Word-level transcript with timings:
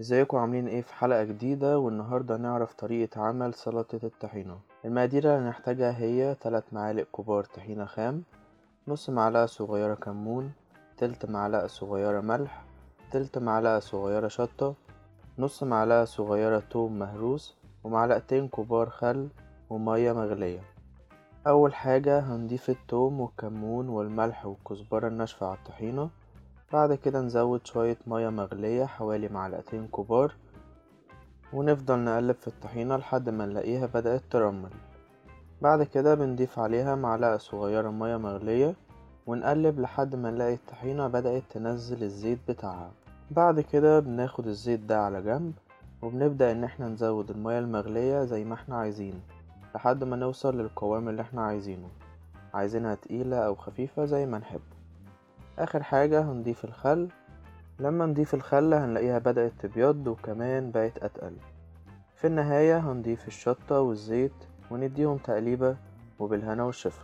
ازيكم؟ 0.00 0.36
عاملين 0.36 0.68
إيه 0.68 0.82
في 0.82 0.94
حلقة 0.94 1.24
جديدة؟ 1.24 1.78
والنهاردة 1.78 2.36
نعرف 2.36 2.74
طريقة 2.74 3.20
عمل 3.20 3.54
سلطة 3.54 3.98
الطحينة. 4.04 4.58
المقادير 4.84 5.24
اللي 5.36 5.48
هنحتاجها 5.48 5.98
هي 5.98 6.36
3 6.40 6.64
معالق 6.72 7.06
كبار 7.16 7.44
طحينة 7.44 7.84
خام 7.84 8.22
نص 8.88 9.10
معلقة 9.10 9.46
صغيرة 9.46 9.94
كمون 9.94 10.52
تلت 10.96 11.26
معلقة 11.26 11.66
صغيرة 11.66 12.20
ملح 12.20 12.64
تلت 13.10 13.38
معلقة 13.38 13.78
صغيرة 13.78 14.28
شطة 14.28 14.74
نص 15.38 15.62
معلقة 15.62 16.04
صغيرة 16.04 16.62
توم 16.70 16.98
مهروس 16.98 17.56
ومعلقتين 17.84 18.48
كبار 18.48 18.90
خل 18.90 19.28
ومية 19.70 20.12
مغلية. 20.12 20.60
أول 21.46 21.74
حاجة 21.74 22.18
هنضيف 22.20 22.70
التوم 22.70 23.20
والكمون 23.20 23.88
والملح 23.88 24.46
والكزبرة 24.46 25.08
الناشفة 25.08 25.46
على 25.46 25.56
الطحينة. 25.58 26.10
بعد 26.72 26.94
كده 26.94 27.20
نزود 27.20 27.66
شوية 27.66 27.98
مية 28.06 28.28
مغلية 28.28 28.84
حوالي 28.84 29.28
معلقتين 29.28 29.86
كبار 29.88 30.34
ونفضل 31.52 31.98
نقلب 31.98 32.36
في 32.36 32.48
الطحينة 32.48 32.96
لحد 32.96 33.28
ما 33.28 33.46
نلاقيها 33.46 33.86
بدأت 33.86 34.22
ترمل. 34.30 34.70
بعد 35.62 35.82
كده 35.82 36.14
بنضيف 36.14 36.58
عليها 36.58 36.94
معلقة 36.94 37.36
صغيرة 37.36 37.90
مية 37.90 38.16
مغلية 38.16 38.74
ونقلب 39.26 39.80
لحد 39.80 40.16
ما 40.16 40.30
نلاقي 40.30 40.54
الطحينة 40.54 41.08
بدأت 41.08 41.42
تنزل 41.50 42.02
الزيت 42.02 42.38
بتاعها. 42.48 42.90
بعد 43.30 43.60
كده 43.60 44.00
بناخد 44.00 44.46
الزيت 44.46 44.80
ده 44.80 45.00
على 45.00 45.22
جنب 45.22 45.52
وبنبدأ 46.02 46.52
إن 46.52 46.64
إحنا 46.64 46.88
نزود 46.88 47.30
المية 47.30 47.58
المغلية 47.58 48.24
زي 48.24 48.44
ما 48.44 48.54
إحنا 48.54 48.76
عايزين 48.76 49.20
لحد 49.74 50.04
ما 50.04 50.16
نوصل 50.16 50.58
للقوام 50.60 51.08
اللي 51.08 51.22
إحنا 51.22 51.42
عايزينه. 51.42 51.88
عايزينها 52.54 52.94
تقيلة 52.94 53.36
أو 53.36 53.54
خفيفة 53.54 54.04
زي 54.04 54.26
ما 54.26 54.38
نحب. 54.38 54.60
آخر 55.62 55.82
حاجة 55.82 56.20
هنضيف 56.20 56.64
الخل. 56.64 57.08
لما 57.80 58.06
نضيف 58.06 58.34
الخل 58.34 58.74
هنلاقيها 58.74 59.18
بدأت 59.18 59.52
تبيض 59.60 60.06
وكمان 60.06 60.70
بقت 60.70 60.98
أتقل. 61.04 61.36
في 62.14 62.26
النهاية 62.26 62.78
هنضيف 62.78 63.28
الشطة 63.28 63.80
والزيت 63.80 64.32
ونديهم 64.70 65.16
تقليبة 65.16 65.76
وبالهنا 66.18 66.62
والشفا. 66.64 67.02